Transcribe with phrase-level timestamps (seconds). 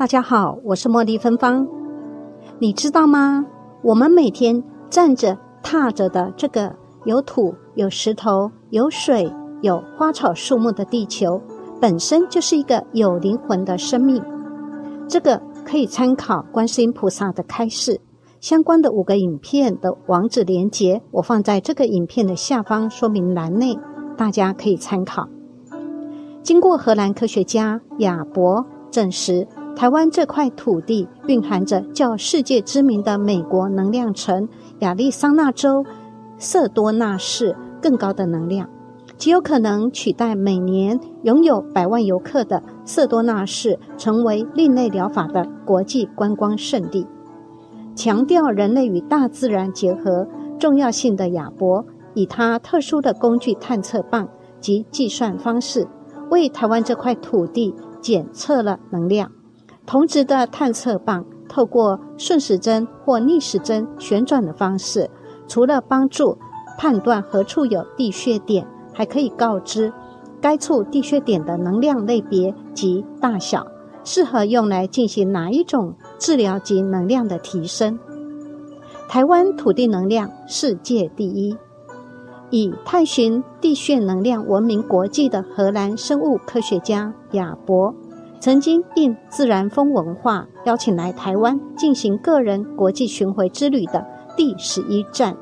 [0.00, 1.68] 大家好，我是茉莉芬芳。
[2.58, 3.44] 你知道吗？
[3.82, 11.42] 我们每天站着、踏着的这个有土、有石头、有水、有花草树木的地球，
[11.82, 14.24] 本身就是一个有灵魂的生命。
[15.06, 18.00] 这个可以参考观世音菩萨的开示，
[18.40, 23.78] 相关的五个影片的网址连接，我放在这个影片的下方说明栏内，
[24.16, 25.28] 大家可以参考。
[26.42, 29.46] 经过荷兰科学家亚伯证实。
[29.76, 34.46] 台湾这块土地蕴含着较世界知名的美国能量城
[34.80, 35.84] 亚利桑那州
[36.36, 38.68] 瑟多纳市更高的能量，
[39.16, 47.06] 极有可能取代每年拥有百万游客的瑟多纳市，成为另类疗法的国际观光胜地。
[47.96, 50.26] 强调人类与大自然结合
[50.58, 54.28] 重要性的亚伯，以他特殊的工具探测棒
[54.60, 55.88] 及计算方式，
[56.30, 59.30] 为台湾这块土地检测了能量。
[59.90, 65.10] 同值的探测棒透过顺时针或逆时针旋转的方式，
[65.48, 66.38] 除了帮助
[66.78, 69.92] 判断何处有地穴点，还可以告知
[70.40, 73.66] 该处地穴点的能量类别及大小，
[74.04, 77.98] 适合用来进行哪一种治疗及能量的提升。
[79.08, 81.56] 台湾土地能量世界第一，
[82.50, 87.92] 以探寻地穴能量闻名国际的荷兰生物科学家亚伯。
[88.40, 94.02] 曾经应自然风文化邀请来台湾进行个人国际巡回之旅的
[94.34, 95.36] 第十一站，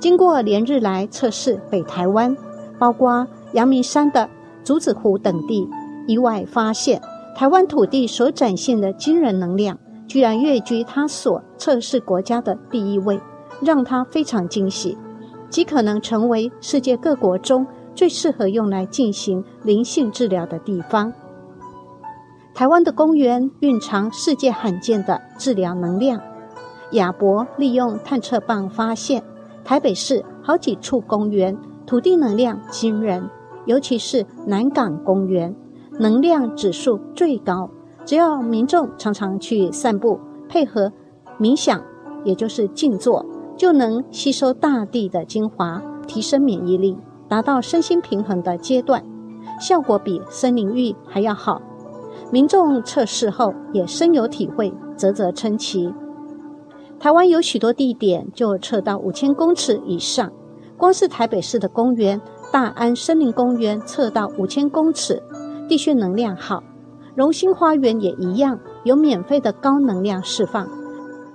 [0.00, 2.36] 经过连日来测试北台湾，
[2.76, 4.28] 包括阳明山的
[4.64, 5.68] 竹子湖等地，
[6.08, 7.00] 意外发现
[7.36, 13.20] 台湾土地所展现的惊人能量，居然跃居他所测试国家的第一位，
[13.62, 14.98] 让他非常惊喜，
[15.48, 21.12] 极可能成为世界各国中最适合用来进行灵性治疗的地方。
[22.54, 26.20] 台湾的公园蕴藏世界罕见的治疗能量。
[26.92, 29.24] 亚伯利用探测棒发现，
[29.64, 33.28] 台北市好几处公园土地能量惊人，
[33.66, 35.52] 尤其是南港公园，
[35.98, 37.68] 能量指数最高。
[38.04, 40.92] 只要民众常常去散步，配合
[41.40, 41.82] 冥想，
[42.22, 43.26] 也就是静坐，
[43.56, 49.04] 就能吸收大地的精华，提升免疫力，达到身心平衡的阶段，
[49.60, 51.60] 效果比森林浴还要好。
[52.30, 55.92] 民众测试后也深有体会，啧啧称奇。
[56.98, 60.30] 台湾有许多地点就测到五千公尺以上，
[60.76, 62.20] 光是台北市的公园
[62.52, 65.22] 大安森林公园测到五千公尺，
[65.68, 66.62] 地穴能量好。
[67.14, 70.66] 荣兴花园也一样，有免费的高能量释放。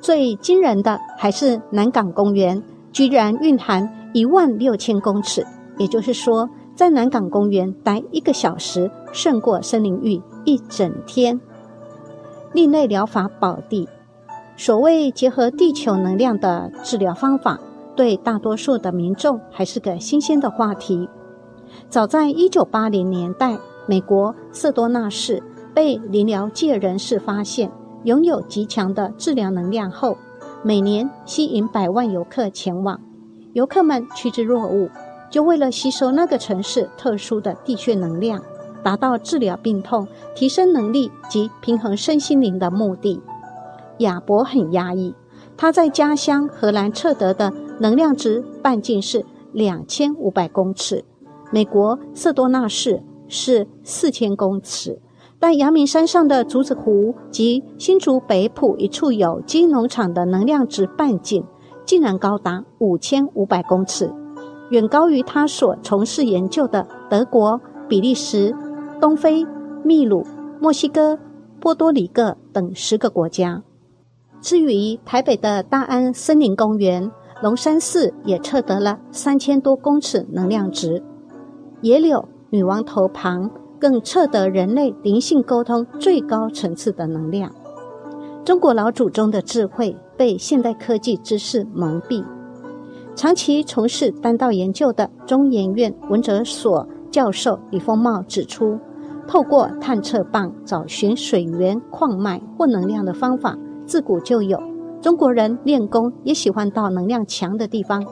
[0.00, 2.62] 最惊人的还是南港公园，
[2.92, 5.44] 居然蕴含一万六千公尺，
[5.76, 10.20] 也就是说，在南港公园待一个小时，胜过森林浴。
[10.44, 11.40] 一整天，
[12.52, 13.88] 另类疗法宝地。
[14.56, 17.60] 所谓结合地球能量的治疗方法，
[17.94, 21.08] 对大多数的民众还是个新鲜的话题。
[21.88, 23.56] 早在一九八零年代，
[23.86, 25.42] 美国瑟多纳市
[25.74, 27.70] 被灵疗界人士发现
[28.04, 30.16] 拥有极强的治疗能量后，
[30.62, 33.00] 每年吸引百万游客前往。
[33.52, 34.90] 游客们趋之若鹜，
[35.30, 38.42] 就为了吸收那个城市特殊的地穴能量。
[38.82, 43.20] 达到治疗病痛、提升能力及平衡身心灵的目的。
[43.98, 45.14] 亚伯很压抑，
[45.56, 51.04] 他在家乡荷兰测得的能量值半径是两千五百公尺，
[51.50, 55.00] 美国瑟多纳市是四千公尺，
[55.40, 61.44] 但阳明山上的竹子湖及新竹北埔一处有机农场的能量值半径
[61.84, 64.12] 竟然高达五千五百公尺，
[64.70, 68.54] 远高于他所从事研究的德国、比利时。
[69.00, 69.46] 东非、
[69.84, 70.26] 秘鲁、
[70.60, 71.16] 墨西哥、
[71.60, 73.62] 波多黎各等十个国家。
[74.40, 77.10] 至于台北的大安森林公园、
[77.40, 81.02] 龙山寺，也测得了三千多公尺能量值。
[81.80, 83.48] 野柳女王头旁
[83.78, 87.52] 更测得人类灵性沟通最高层次的能量。
[88.44, 92.24] 中国老祖宗的智慧被现代科技知识蒙蔽。
[93.14, 98.78] 长期从事丹道研究的中研院文哲所教授李丰茂指出。
[99.28, 103.54] 透过探测棒找寻水源、矿脉或能量的方法，
[103.84, 104.58] 自古就有。
[105.02, 108.02] 中国人练功也喜欢到能量强的地方。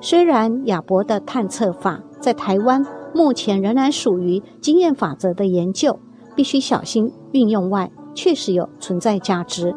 [0.00, 5.98] 虽然亚伯的探测法在台湾目前仍然属于经验法则的研究，
[6.36, 9.74] 必须小心运用外，确实有存在价值。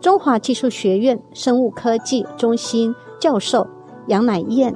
[0.00, 3.66] 中华技术学院生物科技中心教授
[4.06, 4.74] 杨乃燕。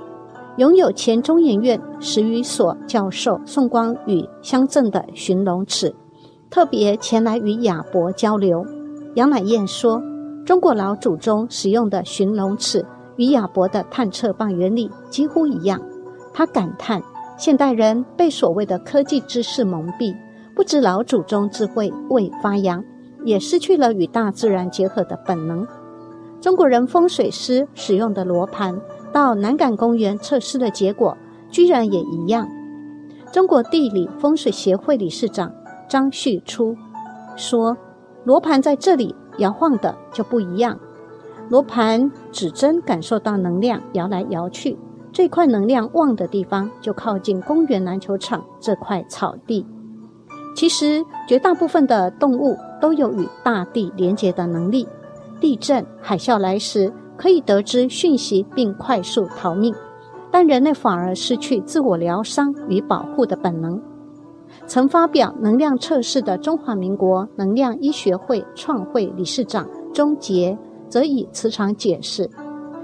[0.57, 5.93] 拥有前中研院十余所教授宋光宇乡镇的寻龙尺，
[6.49, 8.65] 特别前来与亚伯交流。
[9.17, 10.01] 杨乃燕说
[10.47, 12.87] ：“中国老祖宗使用的寻龙尺
[13.17, 15.81] 与亚伯的探测棒原理几乎一样。”
[16.33, 17.03] 他感叹
[17.37, 20.15] ：“现代人被所谓的科技知识蒙蔽，
[20.55, 22.81] 不知老祖宗智慧未发扬，
[23.25, 25.67] 也失去了与大自然结合的本能。”
[26.41, 28.79] 中国人风水师使用的罗盘，
[29.15, 31.17] 到南港公园测试的结果，
[31.49, 32.49] 居然也一样。
[33.31, 35.53] 中国地理风水协会理事长
[35.89, 36.77] 张旭初
[37.37, 37.77] 说
[38.27, 40.77] ：“罗盘在这里摇晃的就不一样，
[41.49, 44.77] 罗盘指针感受到能量摇来摇去，
[45.13, 49.65] 这块能量旺的地方就靠近公园篮球场这块草地。
[50.57, 54.89] 其实，绝大部分的动物都有与大地连接的能力。”
[55.41, 59.75] 地震、海啸来时，可以得知讯息并快速逃命，
[60.31, 63.81] 但人类反而失去自我疗伤与保护的本能。
[64.67, 70.57] 曾发表能量测试的中华民国能量医学会创会理事长钟杰，
[70.89, 72.29] 则以磁场解释：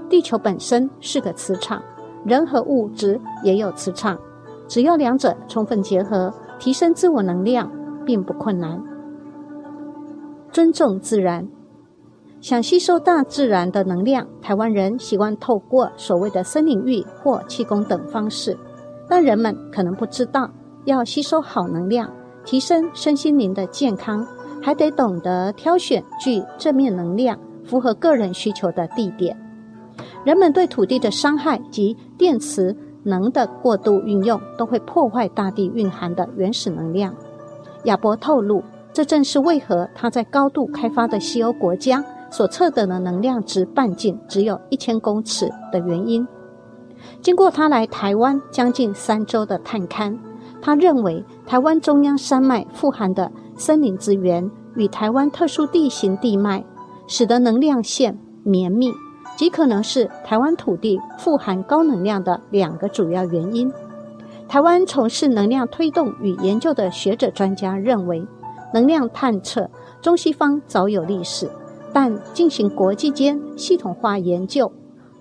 [0.09, 1.81] 地球本身是个磁场，
[2.25, 4.19] 人和物质也有磁场，
[4.67, 7.71] 只要两者充分结合，提升自我能量
[8.05, 8.81] 并不困难。
[10.51, 11.47] 尊重自然。
[12.41, 18.57] 想吸收大自然的能量，台湾人习惯透过所谓的森林浴或气功等方式，
[19.07, 20.49] 但人们可能不知道，
[20.85, 22.11] 要吸收好能量，
[22.43, 24.25] 提升身心灵的健康，
[24.59, 29.37] 还得懂得挑选具正面能量、符合个人需求的地点。
[30.23, 37.13] 人们对土地的伤害及电磁能的过度运用，都会破坏大地蕴含的原始能量。
[37.83, 42.03] 亚伯透露，这正是为何他在高度开发的西欧国家。
[42.31, 46.25] 所测得的能量值半径只有一千公尺的原因。
[47.21, 50.17] 经过他来台湾将近三周的探勘，
[50.61, 56.63] 他认为台湾中央山脉富含的森林资源与台湾特殊地形地脉，
[57.07, 58.91] 使得能量线绵密，
[59.35, 63.71] 极可能是台湾土地富含高能量的两个主要原因。
[64.47, 68.25] 台湾从事能量推动与研究的学者专家认为，
[68.73, 69.69] 能量探测
[70.01, 71.49] 中西方早有历史。
[71.93, 74.71] 但进行国际间系统化研究，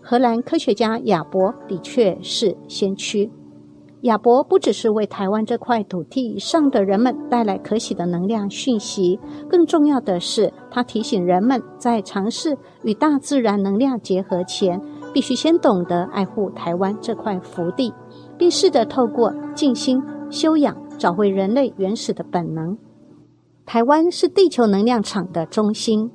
[0.01, 3.31] 荷兰科学家亚伯的确是先驱。
[4.03, 14.81] 亚伯不只是为台湾这块土地上的人们带来可喜的能量讯息，更重要的是，他提醒人们在尝试与大自然能量结合前，
[15.13, 17.93] 必须先懂得爱护台湾这块福地，
[18.39, 22.79] 并试着透过静心修养，找回人类原始的本能。
[23.67, 26.11] 台湾是地球能量场的中心。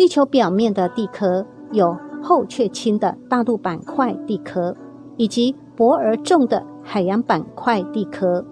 [0.00, 4.74] 地球表面的地壳有厚却轻的大陆板块地壳，
[5.18, 8.42] 以及薄而重的海洋板块地壳。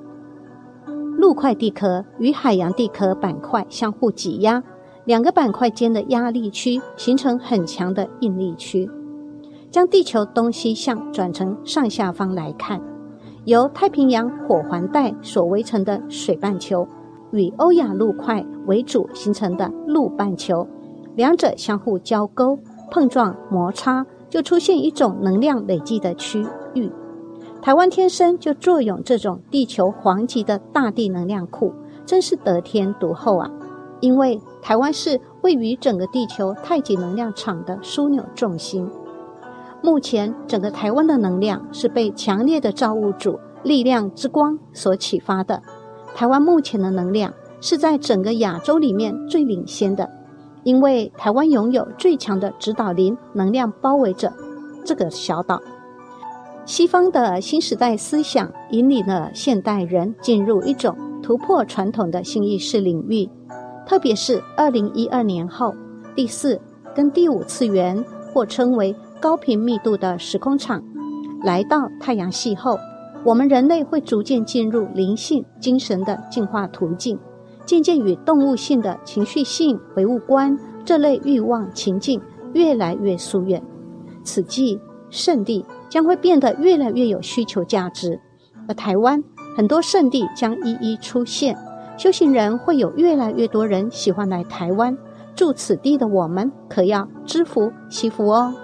[1.17, 4.63] 陆块地壳与海洋地壳板块相互挤压，
[5.07, 8.87] 两个板块间的压力区形成很强的应力区。
[9.71, 12.79] 将地球东西向转成上下方来看，
[13.47, 16.87] 由太平洋火环带所围成的水半球，
[17.31, 20.69] 与欧亚陆块为主形成的陆半球。
[21.19, 22.57] 两者相互交勾、
[22.93, 26.89] 碰撞、摩擦，就出现一种能量累积的区域。
[27.61, 31.73] 台湾天生就作用这种地球黄级的大地能量库，
[32.07, 33.51] 真是得天独厚啊！
[33.99, 38.89] 因为台湾是位于整个地球太极能量场的枢纽重心。
[39.83, 45.61] 目前，整个台湾的能量是被强烈的造物主力量之光所启发的。
[46.15, 50.09] 台湾目前的能量是在整个亚洲里面最领先的。
[50.69, 54.31] 因为台湾拥有最强的指导灵能量包围着
[54.85, 55.59] 这个小岛，
[56.67, 63.27] 西方的新时代思想引领了现代人进入一种突破传统的新意识领域，
[63.87, 65.73] 特别是二零一二年后，
[66.15, 66.61] 第四
[66.95, 70.85] 跟第五次元或称为高频密度的时空场
[71.45, 72.77] 来到太阳系后，
[73.25, 77.19] 我们人类会逐渐进入灵性精神的进化途径。
[77.69, 80.57] 渐渐与动物性的情绪性唯物观
[80.87, 82.19] 这类欲望情境
[82.55, 83.63] 越来越疏远，
[84.25, 88.19] 此际圣地将会变得越来越有需求价值，
[88.67, 89.23] 而台湾
[89.55, 91.55] 很多圣地将一一出现，
[91.99, 94.97] 修行人会有越来越多人喜欢来台湾。
[95.35, 98.55] 住此地的我们，可要知福惜福哦。